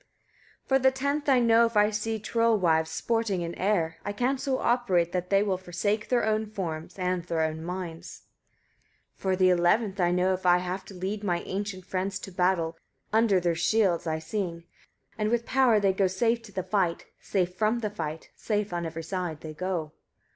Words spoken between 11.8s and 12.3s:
friends